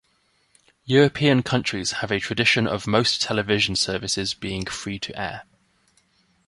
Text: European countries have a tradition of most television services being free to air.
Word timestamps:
European 0.85 1.43
countries 1.43 1.91
have 1.91 2.09
a 2.09 2.19
tradition 2.19 2.65
of 2.65 2.87
most 2.87 3.21
television 3.21 3.75
services 3.75 4.33
being 4.33 4.65
free 4.65 4.97
to 4.97 5.15
air. 5.15 5.43